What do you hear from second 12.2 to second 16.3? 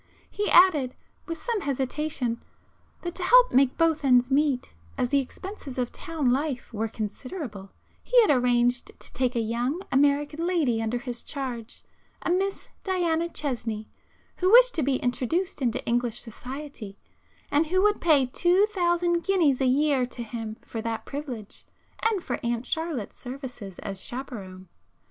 a Miss Diana Chesney, who wished to be introduced into English